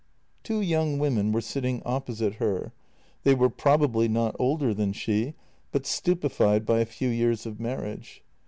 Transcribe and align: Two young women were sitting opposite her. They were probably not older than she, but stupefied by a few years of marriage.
Two 0.41 0.61
young 0.61 0.97
women 0.97 1.31
were 1.31 1.41
sitting 1.41 1.83
opposite 1.85 2.37
her. 2.37 2.73
They 3.21 3.35
were 3.35 3.51
probably 3.51 4.07
not 4.07 4.35
older 4.39 4.73
than 4.73 4.93
she, 4.93 5.35
but 5.71 5.85
stupefied 5.85 6.65
by 6.65 6.79
a 6.79 6.85
few 6.87 7.09
years 7.09 7.45
of 7.45 7.59
marriage. 7.59 8.23